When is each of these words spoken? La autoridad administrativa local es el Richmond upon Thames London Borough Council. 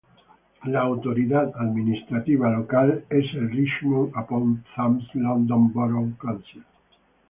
La 0.65 0.79
autoridad 0.81 1.51
administrativa 1.59 2.49
local 2.49 3.05
es 3.07 3.23
el 3.35 3.51
Richmond 3.51 4.11
upon 4.15 4.65
Thames 4.75 5.05
London 5.13 5.71
Borough 5.71 6.17
Council. 6.17 6.63